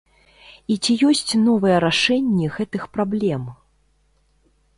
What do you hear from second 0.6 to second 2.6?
І ці ёсць новыя рашэнні